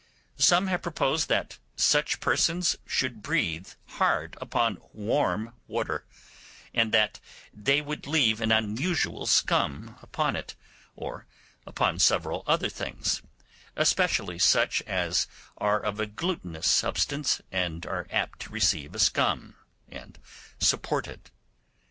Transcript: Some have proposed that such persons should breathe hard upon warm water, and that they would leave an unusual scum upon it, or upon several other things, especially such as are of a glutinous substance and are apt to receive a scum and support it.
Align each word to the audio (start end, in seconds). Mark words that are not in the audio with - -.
Some 0.39 0.65
have 0.65 0.81
proposed 0.81 1.29
that 1.29 1.59
such 1.75 2.19
persons 2.19 2.75
should 2.87 3.21
breathe 3.21 3.69
hard 3.85 4.35
upon 4.41 4.81
warm 4.93 5.53
water, 5.67 6.07
and 6.73 6.91
that 6.91 7.19
they 7.53 7.81
would 7.83 8.07
leave 8.07 8.41
an 8.41 8.51
unusual 8.51 9.27
scum 9.27 9.99
upon 10.01 10.35
it, 10.35 10.55
or 10.95 11.27
upon 11.67 11.99
several 11.99 12.41
other 12.47 12.67
things, 12.67 13.21
especially 13.75 14.39
such 14.39 14.81
as 14.87 15.27
are 15.59 15.79
of 15.79 15.99
a 15.99 16.07
glutinous 16.07 16.65
substance 16.67 17.39
and 17.51 17.85
are 17.85 18.07
apt 18.09 18.39
to 18.39 18.49
receive 18.51 18.95
a 18.95 18.99
scum 18.99 19.53
and 19.87 20.17
support 20.57 21.07
it. 21.07 21.29